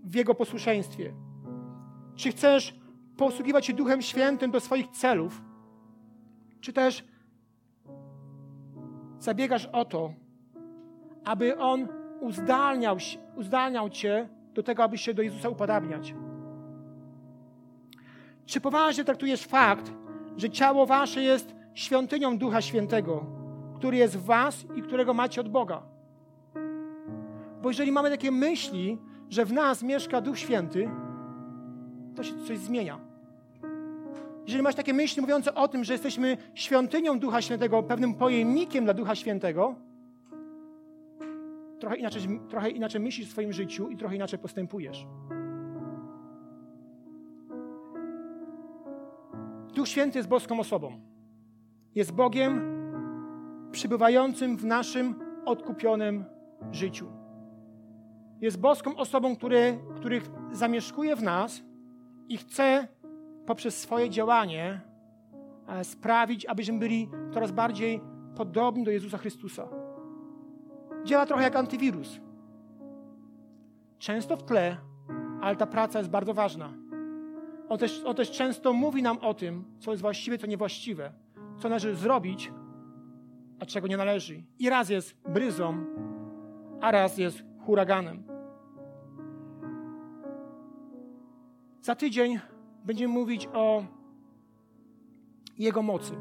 [0.03, 1.13] w Jego posłuszeństwie?
[2.15, 2.79] Czy chcesz
[3.17, 5.41] posługiwać się Duchem Świętym do swoich celów,
[6.61, 7.07] czy też
[9.19, 10.13] zabiegasz o to,
[11.25, 12.97] aby On uzdalniał,
[13.35, 16.15] uzdalniał Cię do tego, abyś się do Jezusa upodabniać?
[18.45, 19.91] Czy poważnie traktujesz fakt,
[20.37, 23.25] że ciało Wasze jest świątynią Ducha Świętego,
[23.75, 25.81] który jest w Was i którego macie od Boga?
[27.61, 28.97] Bo jeżeli mamy takie myśli,
[29.29, 30.89] że w nas mieszka Duch Święty,
[32.15, 32.99] to się coś zmienia.
[34.45, 38.93] Jeżeli masz takie myśli mówiące o tym, że jesteśmy świątynią Ducha Świętego, pewnym pojemnikiem dla
[38.93, 39.75] Ducha Świętego,
[41.83, 45.07] trochę inaczej, trochę inaczej myślisz w swoim życiu i trochę inaczej postępujesz.
[49.75, 50.99] Duch Święty jest boską osobą.
[51.95, 52.61] Jest Bogiem
[53.71, 55.15] przybywającym w naszym
[55.45, 56.25] odkupionym
[56.71, 57.07] życiu.
[58.41, 61.63] Jest boską osobą, który, który zamieszkuje w nas
[62.29, 62.87] i chce
[63.45, 64.81] poprzez swoje działanie
[65.67, 68.01] e, sprawić, abyśmy byli coraz bardziej
[68.35, 69.82] podobni do Jezusa Chrystusa.
[71.03, 72.19] Działa trochę jak antywirus.
[73.99, 74.77] Często w tle,
[75.41, 76.73] ale ta praca jest bardzo ważna.
[77.69, 81.11] On też, on też często mówi nam o tym, co jest właściwe, co niewłaściwe,
[81.59, 82.51] co należy zrobić,
[83.59, 84.43] a czego nie należy.
[84.59, 85.85] I raz jest bryzą,
[86.81, 88.23] a raz jest huraganem.
[91.81, 92.39] Za tydzień
[92.85, 93.83] będziemy mówić o
[95.57, 96.13] Jego mocy.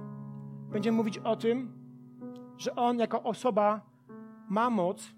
[0.70, 1.72] Będziemy mówić o tym,
[2.56, 3.91] że On jako osoba
[4.52, 5.12] ma moc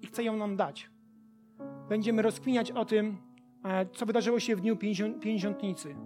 [0.00, 0.90] i chce ją nam dać.
[1.88, 3.16] Będziemy rozkminiać o tym,
[3.64, 4.76] e, co wydarzyło się w dniu
[5.20, 5.96] pięćdziesiątnicy.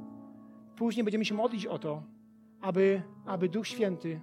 [0.76, 2.02] Później będziemy się modlić o to,
[2.60, 4.20] aby, aby Duch Święty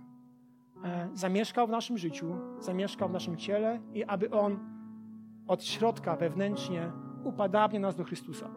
[0.83, 4.59] e, zamieszkał w naszym życiu, zamieszkał w naszym ciele i aby On
[5.47, 6.91] od środka wewnętrznie
[7.23, 8.49] upadabniał nas do Chrystusa.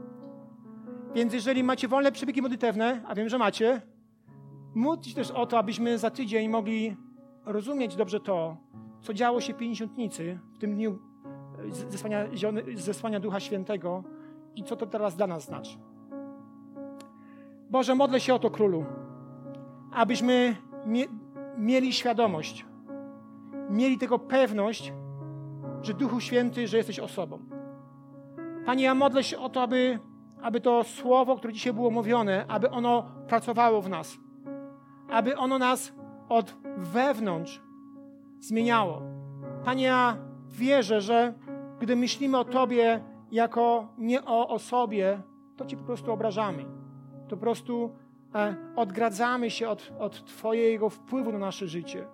[1.15, 3.83] Więc jeżeli macie wolne przebiegi modlitewne, a wiem, że macie,
[4.75, 6.97] módlcie też o to, abyśmy za tydzień mogli
[7.45, 8.69] rozumieć dobrze to,
[9.01, 10.99] co działo się Pięćdziesiątnicy, w tym dniu
[11.89, 12.25] zesłania,
[12.75, 14.05] zesłania Ducha Świętego
[14.57, 15.79] i co to teraz dla nas znaczy.
[17.71, 18.85] Boże, modlę się o to, Królu,
[19.93, 21.05] abyśmy mie
[21.59, 22.67] mieli świadomość,
[23.71, 24.93] mieli tego pewność,
[25.83, 27.39] że Duchu Święty, że jesteś osobą.
[28.67, 29.99] Panie, ja modlę się o to, aby,
[30.43, 34.19] aby to słowo, które dzisiaj było mówione, aby ono pracowało w nas.
[35.11, 35.93] Aby ono nas
[36.29, 37.61] od wewnątrz
[38.41, 39.03] zmieniało.
[39.65, 40.17] Panie, ja
[40.49, 41.35] wierzę, że
[41.81, 45.23] gdy myślimy o Tobie jako nie o osobie,
[45.57, 46.65] to Cię po prostu obrażamy.
[47.29, 47.91] To po prostu
[48.35, 52.07] e, odgradzamy się od, od Twojego wpływu na nasze życie.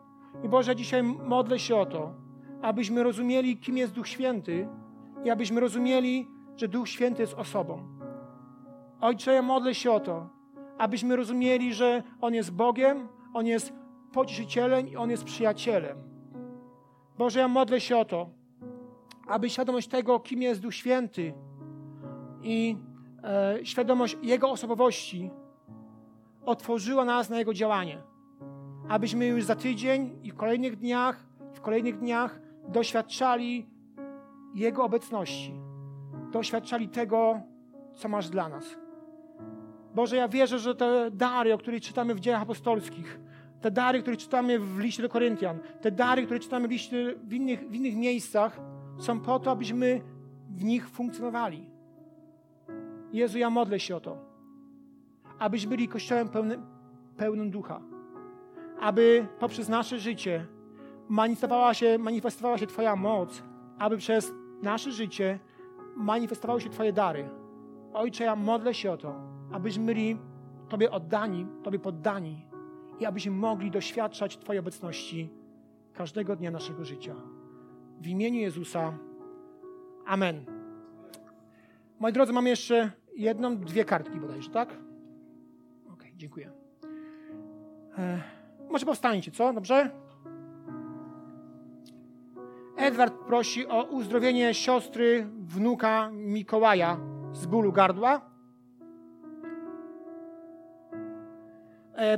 [0.45, 2.13] I Boże, dzisiaj modlę się o to,
[2.63, 4.69] abyśmy rozumieli, kim jest Duch Święty
[5.25, 7.83] i abyśmy rozumieli, że Duch Święty jest osobą.
[9.01, 10.29] Ojcze, ja modlę się o to,
[10.79, 13.73] abyśmy rozumieli, że On jest Bogiem, On jest
[14.13, 16.14] pocieszycielem i On jest przyjacielem.
[17.19, 18.31] Boże, ja modlę się o to,
[19.27, 21.35] aby świadomość tego, kim jest Duch Święty
[22.43, 22.77] i
[23.23, 25.31] e, świadomość Jego osobowości
[26.47, 28.03] otworzyła nas na Jego działanie.
[28.89, 33.67] Abyśmy już za tydzień i w kolejnych dniach, w kolejnych dniach doświadczali
[34.55, 35.55] Jego obecności.
[36.33, 37.41] Doświadczali tego,
[37.95, 38.77] co masz dla nas.
[39.95, 43.21] Boże, ja wierzę, że te dary, o których czytamy w dziejach apostolskich,
[43.65, 47.33] te dary, które czytamy w liście do Koryntian, te dary, które czytamy w, liście, w,
[47.33, 48.61] innych, w innych miejscach,
[48.99, 50.01] są po to, abyśmy
[50.51, 51.71] w nich funkcjonowali.
[53.13, 54.19] Jezu, ja modlę się o to,
[55.39, 56.63] abyśmy byli kościołem pełnym,
[57.17, 57.81] pełnym ducha,
[58.81, 60.47] aby poprzez nasze życie
[61.09, 63.43] manifestowała się, manifestowała się Twoja moc,
[63.79, 65.39] aby przez nasze życie
[65.97, 67.29] manifestowały się Twoje dary.
[67.95, 69.15] Ojcze, ja modlę się o to,
[69.53, 70.19] abyśmy byli
[70.69, 72.54] Tobie oddani, Tobie poddani
[73.01, 75.31] i abyśmy mogli doświadczać Twojej obecności
[75.93, 77.15] każdego dnia naszego życia.
[78.01, 78.99] W imieniu Jezusa.
[80.07, 80.45] Amen.
[81.99, 84.77] Moi drodzy, mamy jeszcze jedną, dwie kartki bodajże, tak?
[85.93, 86.51] Ok, dziękuję.
[87.99, 88.23] E,
[88.71, 89.53] może powstańcie, co?
[89.53, 89.91] Dobrze?
[92.77, 97.01] Edward prosi o uzdrowienie siostry wnuka Mikołaja
[97.33, 98.34] z bólu gardła.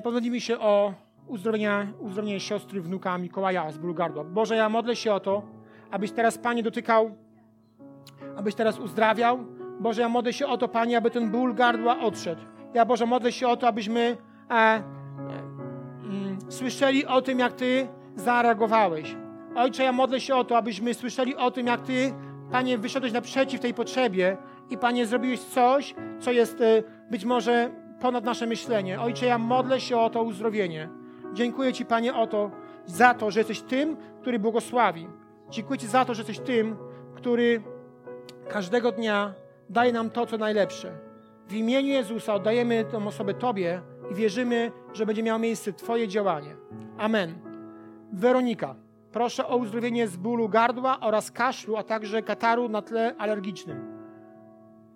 [0.03, 0.95] Pomodlimy się o
[1.27, 3.95] uzdrowienie, uzdrowienie siostry wnuka Mikołaja z bólu.
[4.24, 5.43] Boże, ja modlę się o to,
[5.91, 7.11] abyś teraz, Panie, dotykał,
[8.37, 9.39] abyś teraz uzdrawiał.
[9.81, 12.43] Boże, ja modlę się o to, Panie, aby ten ból gardła odszedł.
[12.74, 14.16] Ja, Boże, modlę się o to, abyśmy
[14.51, 14.83] e, e,
[16.05, 19.16] mm, słyszeli o tym, jak Ty zareagowałeś.
[19.55, 22.14] Ojcze, ja modlę się o to, abyśmy słyszeli o tym, jak Ty,
[22.51, 24.37] Panie, wyszedłeś naprzeciw tej potrzebie
[24.70, 27.70] i, Panie, zrobiłeś coś, co jest e, być może
[28.01, 29.01] ponad nasze myślenie.
[29.01, 30.88] Ojcze, ja modlę się o to uzdrowienie.
[31.32, 32.51] Dziękuję Ci, Panie, o to,
[32.86, 35.09] za to, że jesteś tym, który błogosławi.
[35.51, 36.76] Dziękuję Ci za to, że jesteś tym,
[37.14, 37.62] który
[38.49, 39.34] każdego dnia
[39.70, 40.92] daje nam to, co najlepsze.
[41.49, 43.80] W imieniu Jezusa oddajemy tę osobę Tobie
[44.11, 46.57] i wierzymy, że będzie miało miejsce Twoje działanie.
[46.99, 47.34] Amen.
[48.12, 48.74] Weronika,
[49.12, 53.97] proszę o uzdrowienie z bólu gardła oraz kaszlu, a także kataru na tle alergicznym.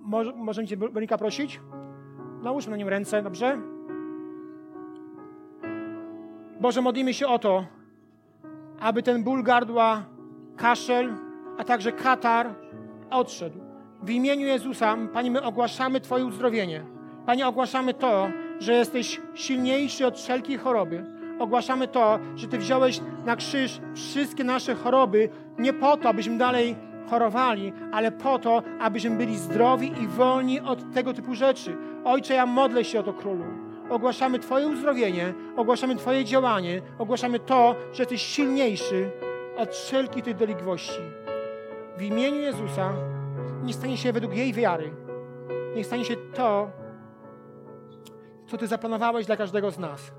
[0.01, 1.61] Może, możemy Cię, Weronika, prosić?
[2.43, 3.59] Nałóżmy na nim ręce, dobrze?
[6.61, 7.64] Boże, modlimy się o to,
[8.80, 10.03] aby ten ból gardła
[10.57, 11.14] kaszel,
[11.59, 12.55] a także katar
[13.11, 13.59] odszedł.
[14.03, 16.84] W imieniu Jezusa, Panie, my ogłaszamy Twoje uzdrowienie.
[17.26, 18.28] Panie, ogłaszamy to,
[18.59, 21.05] że jesteś silniejszy od wszelkiej choroby.
[21.38, 25.28] Ogłaszamy to, że Ty wziąłeś na krzyż wszystkie nasze choroby
[25.59, 26.76] nie po to, abyśmy dalej
[27.11, 31.77] chorowali, ale po to, abyśmy byli zdrowi i wolni od tego typu rzeczy.
[32.05, 33.45] Ojcze, ja modlę się o to, Królu.
[33.91, 39.11] Ogłaszamy Twoje uzdrowienie, ogłaszamy Twoje działanie, ogłaszamy to, że jesteś silniejszy
[39.57, 41.01] od wszelkich tych dolegliwości.
[41.97, 42.93] W imieniu Jezusa
[43.63, 44.91] nie stanie się według jej wiary.
[45.77, 46.71] Niech stanie się to,
[48.47, 50.13] co Ty zaplanowałeś dla każdego z nas.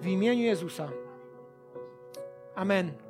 [0.00, 0.88] W imieniu Jezusa.
[2.54, 3.01] Amen.